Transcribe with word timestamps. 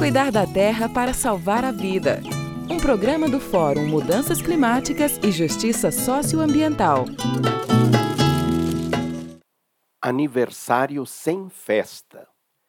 Cuidar 0.00 0.32
da 0.32 0.46
terra 0.46 0.88
para 0.88 1.12
salvar 1.12 1.62
a 1.62 1.70
vida. 1.70 2.22
Um 2.70 2.78
programa 2.78 3.28
do 3.28 3.38
Fórum 3.38 3.86
Mudanças 3.86 4.40
Climáticas 4.40 5.18
e 5.22 5.30
Justiça 5.30 5.90
Socioambiental. 5.90 7.04
Aniversário 10.00 11.04
sem 11.04 11.50
festa. 11.50 12.26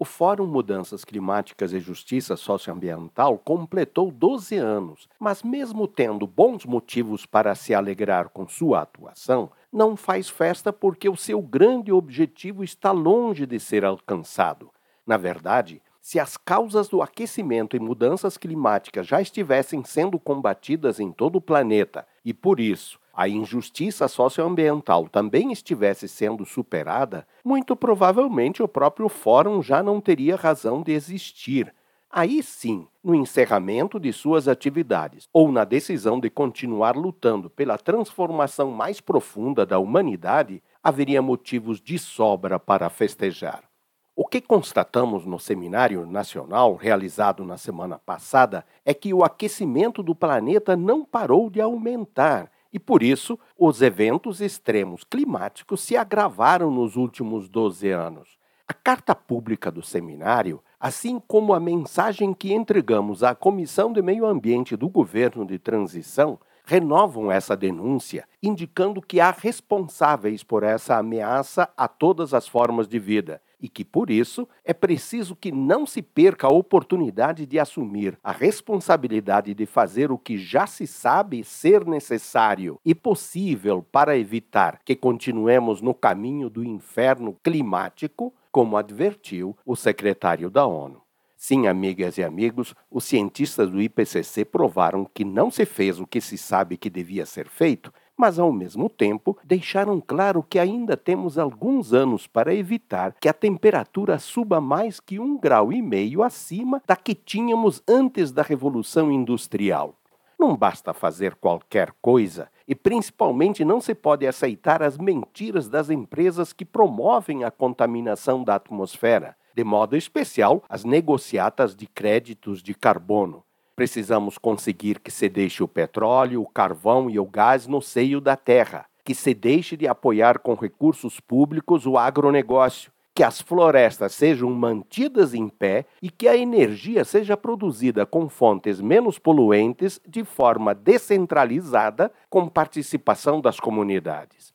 O 0.00 0.04
Fórum 0.04 0.48
Mudanças 0.48 1.04
Climáticas 1.04 1.72
e 1.72 1.78
Justiça 1.78 2.34
Socioambiental 2.34 3.38
completou 3.38 4.10
12 4.10 4.56
anos, 4.56 5.08
mas, 5.16 5.44
mesmo 5.44 5.86
tendo 5.86 6.26
bons 6.26 6.66
motivos 6.66 7.24
para 7.24 7.54
se 7.54 7.72
alegrar 7.72 8.30
com 8.30 8.48
sua 8.48 8.80
atuação, 8.80 9.48
não 9.72 9.96
faz 9.96 10.28
festa 10.28 10.72
porque 10.72 11.08
o 11.08 11.16
seu 11.16 11.40
grande 11.40 11.92
objetivo 11.92 12.64
está 12.64 12.90
longe 12.90 13.46
de 13.46 13.60
ser 13.60 13.84
alcançado. 13.84 14.72
Na 15.06 15.16
verdade, 15.16 15.80
se 16.02 16.18
as 16.18 16.36
causas 16.36 16.88
do 16.88 17.00
aquecimento 17.00 17.76
e 17.76 17.80
mudanças 17.80 18.36
climáticas 18.36 19.06
já 19.06 19.22
estivessem 19.22 19.84
sendo 19.84 20.18
combatidas 20.18 20.98
em 20.98 21.12
todo 21.12 21.36
o 21.36 21.40
planeta 21.40 22.04
e, 22.24 22.34
por 22.34 22.58
isso, 22.58 22.98
a 23.14 23.28
injustiça 23.28 24.08
socioambiental 24.08 25.08
também 25.08 25.52
estivesse 25.52 26.08
sendo 26.08 26.44
superada, 26.44 27.24
muito 27.44 27.76
provavelmente 27.76 28.62
o 28.62 28.68
próprio 28.68 29.08
Fórum 29.08 29.62
já 29.62 29.80
não 29.80 30.00
teria 30.00 30.34
razão 30.34 30.82
de 30.82 30.90
existir. 30.90 31.72
Aí 32.10 32.42
sim, 32.42 32.86
no 33.02 33.14
encerramento 33.14 34.00
de 34.00 34.12
suas 34.12 34.48
atividades 34.48 35.28
ou 35.32 35.52
na 35.52 35.64
decisão 35.64 36.18
de 36.18 36.28
continuar 36.28 36.96
lutando 36.96 37.48
pela 37.48 37.78
transformação 37.78 38.72
mais 38.72 39.00
profunda 39.00 39.64
da 39.64 39.78
humanidade, 39.78 40.60
haveria 40.82 41.22
motivos 41.22 41.80
de 41.80 41.96
sobra 41.96 42.58
para 42.58 42.90
festejar. 42.90 43.71
O 44.14 44.26
que 44.26 44.42
constatamos 44.42 45.24
no 45.24 45.38
Seminário 45.38 46.04
Nacional 46.04 46.74
realizado 46.74 47.44
na 47.44 47.56
semana 47.56 47.98
passada 47.98 48.64
é 48.84 48.92
que 48.92 49.14
o 49.14 49.24
aquecimento 49.24 50.02
do 50.02 50.14
planeta 50.14 50.76
não 50.76 51.02
parou 51.02 51.48
de 51.48 51.62
aumentar 51.62 52.50
e 52.72 52.78
por 52.78 53.02
isso, 53.02 53.38
os 53.58 53.82
eventos 53.82 54.40
extremos 54.40 55.04
climáticos 55.04 55.82
se 55.82 55.96
agravaram 55.96 56.70
nos 56.70 56.96
últimos 56.96 57.48
12 57.48 57.90
anos. 57.90 58.38
A 58.66 58.72
carta 58.72 59.14
pública 59.14 59.70
do 59.70 59.82
seminário, 59.82 60.62
assim 60.80 61.20
como 61.20 61.52
a 61.52 61.60
mensagem 61.60 62.32
que 62.32 62.52
entregamos 62.52 63.22
à 63.22 63.34
Comissão 63.34 63.92
de 63.92 64.00
Meio 64.00 64.24
Ambiente 64.24 64.74
do 64.74 64.88
Governo 64.88 65.44
de 65.44 65.58
Transição, 65.58 66.38
renovam 66.64 67.30
essa 67.30 67.56
denúncia, 67.56 68.26
indicando 68.42 69.02
que 69.02 69.20
há 69.20 69.30
responsáveis 69.30 70.42
por 70.42 70.62
essa 70.62 70.96
ameaça 70.96 71.68
a 71.76 71.86
todas 71.86 72.32
as 72.32 72.48
formas 72.48 72.88
de 72.88 72.98
vida 72.98 73.42
e 73.62 73.68
que, 73.68 73.84
por 73.84 74.10
isso, 74.10 74.48
é 74.64 74.74
preciso 74.74 75.36
que 75.36 75.52
não 75.52 75.86
se 75.86 76.02
perca 76.02 76.48
a 76.48 76.52
oportunidade 76.52 77.46
de 77.46 77.60
assumir 77.60 78.18
a 78.22 78.32
responsabilidade 78.32 79.54
de 79.54 79.64
fazer 79.64 80.10
o 80.10 80.18
que 80.18 80.36
já 80.36 80.66
se 80.66 80.84
sabe 80.84 81.44
ser 81.44 81.86
necessário 81.86 82.80
e 82.84 82.92
possível 82.92 83.80
para 83.80 84.18
evitar 84.18 84.80
que 84.84 84.96
continuemos 84.96 85.80
no 85.80 85.94
caminho 85.94 86.50
do 86.50 86.64
inferno 86.64 87.38
climático, 87.42 88.34
como 88.50 88.76
advertiu 88.76 89.56
o 89.64 89.76
secretário 89.76 90.50
da 90.50 90.66
ONU. 90.66 91.00
Sim, 91.36 91.66
amigas 91.66 92.18
e 92.18 92.22
amigos, 92.22 92.74
os 92.90 93.04
cientistas 93.04 93.68
do 93.68 93.82
IPCC 93.82 94.44
provaram 94.44 95.04
que 95.12 95.24
não 95.24 95.50
se 95.50 95.64
fez 95.64 95.98
o 95.98 96.06
que 96.06 96.20
se 96.20 96.38
sabe 96.38 96.76
que 96.76 96.88
devia 96.88 97.26
ser 97.26 97.48
feito 97.48 97.92
mas 98.16 98.38
ao 98.38 98.52
mesmo 98.52 98.88
tempo 98.88 99.36
deixaram 99.44 100.00
claro 100.00 100.42
que 100.42 100.58
ainda 100.58 100.96
temos 100.96 101.38
alguns 101.38 101.92
anos 101.92 102.26
para 102.26 102.54
evitar 102.54 103.14
que 103.20 103.28
a 103.28 103.32
temperatura 103.32 104.18
suba 104.18 104.60
mais 104.60 105.00
que 105.00 105.18
um 105.18 105.38
grau 105.38 105.72
e 105.72 105.82
meio 105.82 106.22
acima 106.22 106.82
da 106.86 106.96
que 106.96 107.14
tínhamos 107.14 107.82
antes 107.88 108.30
da 108.30 108.42
Revolução 108.42 109.10
Industrial. 109.10 109.94
Não 110.38 110.56
basta 110.56 110.92
fazer 110.92 111.36
qualquer 111.36 111.92
coisa 112.02 112.50
e, 112.66 112.74
principalmente, 112.74 113.64
não 113.64 113.80
se 113.80 113.94
pode 113.94 114.26
aceitar 114.26 114.82
as 114.82 114.98
mentiras 114.98 115.68
das 115.68 115.88
empresas 115.88 116.52
que 116.52 116.64
promovem 116.64 117.44
a 117.44 117.50
contaminação 117.50 118.42
da 118.42 118.56
atmosfera, 118.56 119.36
de 119.54 119.62
modo 119.62 119.96
especial 119.96 120.62
as 120.68 120.84
negociatas 120.84 121.76
de 121.76 121.86
créditos 121.86 122.60
de 122.60 122.74
carbono. 122.74 123.44
Precisamos 123.74 124.36
conseguir 124.36 125.00
que 125.00 125.10
se 125.10 125.28
deixe 125.28 125.62
o 125.62 125.68
petróleo, 125.68 126.42
o 126.42 126.48
carvão 126.48 127.08
e 127.08 127.18
o 127.18 127.24
gás 127.24 127.66
no 127.66 127.80
seio 127.80 128.20
da 128.20 128.36
terra, 128.36 128.86
que 129.04 129.14
se 129.14 129.32
deixe 129.34 129.76
de 129.76 129.88
apoiar 129.88 130.38
com 130.38 130.54
recursos 130.54 131.18
públicos 131.18 131.86
o 131.86 131.96
agronegócio, 131.96 132.92
que 133.14 133.22
as 133.22 133.40
florestas 133.40 134.14
sejam 134.14 134.50
mantidas 134.50 135.34
em 135.34 135.48
pé 135.48 135.86
e 136.00 136.10
que 136.10 136.28
a 136.28 136.36
energia 136.36 137.04
seja 137.04 137.36
produzida 137.36 138.06
com 138.06 138.28
fontes 138.28 138.80
menos 138.80 139.18
poluentes 139.18 140.00
de 140.06 140.24
forma 140.24 140.74
descentralizada, 140.74 142.10
com 142.30 142.48
participação 142.48 143.40
das 143.40 143.60
comunidades. 143.60 144.51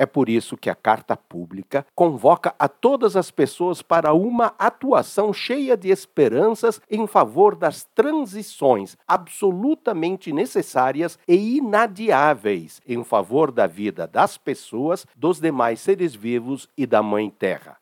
É 0.00 0.06
por 0.06 0.28
isso 0.28 0.56
que 0.56 0.70
a 0.70 0.76
Carta 0.76 1.16
Pública 1.16 1.84
convoca 1.92 2.54
a 2.56 2.68
todas 2.68 3.16
as 3.16 3.32
pessoas 3.32 3.82
para 3.82 4.14
uma 4.14 4.54
atuação 4.56 5.32
cheia 5.32 5.76
de 5.76 5.88
esperanças 5.88 6.80
em 6.88 7.04
favor 7.04 7.56
das 7.56 7.82
transições 7.96 8.96
absolutamente 9.08 10.32
necessárias 10.32 11.18
e 11.26 11.56
inadiáveis 11.56 12.80
em 12.86 13.02
favor 13.02 13.50
da 13.50 13.66
vida 13.66 14.06
das 14.06 14.38
pessoas, 14.38 15.04
dos 15.16 15.40
demais 15.40 15.80
seres 15.80 16.14
vivos 16.14 16.68
e 16.76 16.86
da 16.86 17.02
Mãe 17.02 17.28
Terra. 17.28 17.76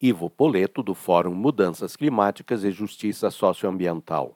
Ivo 0.00 0.30
Poleto, 0.30 0.80
do 0.80 0.94
Fórum 0.94 1.34
Mudanças 1.34 1.96
Climáticas 1.96 2.62
e 2.62 2.70
Justiça 2.70 3.32
Socioambiental. 3.32 4.26